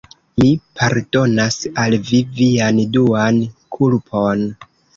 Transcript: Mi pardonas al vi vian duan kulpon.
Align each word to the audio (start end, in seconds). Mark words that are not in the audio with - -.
Mi 0.43 0.47
pardonas 0.79 1.59
al 1.85 1.97
vi 2.09 2.23
vian 2.41 2.81
duan 2.99 3.41
kulpon. 3.79 4.47